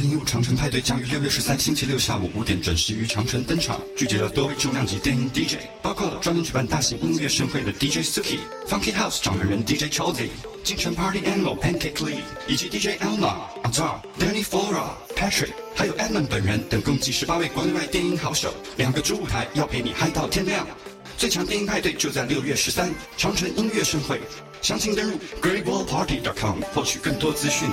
[0.00, 10.30] 零一五长城派对将于六月十三星期六下午五点准时于长城登场，聚集了多位重量级电音 DJ，包括专门举办大型音乐盛会的 DJ Suki、Funky House 掌门人 DJ Cholzy、
[10.64, 13.34] 京城 Party Animal Pancake Lee 以及 DJ Elma、
[13.64, 20.66] Azar、Danny Flora、Patrick，还有 Edmund 本人等共计十八位国内外电音好手，两个主舞台要陪你嗨到天亮。
[21.18, 24.18] 最强电音派对就在六月十三，长城音乐盛会，
[24.62, 27.68] 详情登入 GreatWallParty.com 获取更多资讯。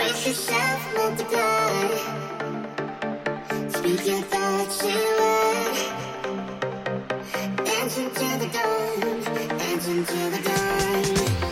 [0.00, 1.88] Brace yourself, multiply.
[3.68, 5.76] Speak your thoughts out
[7.66, 9.00] Dancing to the dawn,
[9.58, 11.02] Dance to the dawn.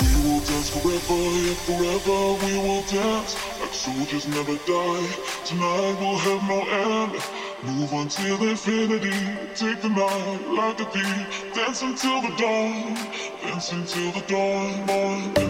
[0.00, 1.20] We will dance forever,
[1.68, 3.36] forever we will dance.
[3.60, 5.08] Like soldiers never die.
[5.44, 7.20] Tonight we'll have no end.
[7.64, 9.18] Move until infinity,
[9.56, 11.54] take the night like a thief.
[11.54, 12.94] Dance until the dawn,
[13.42, 15.47] dance until the dawn.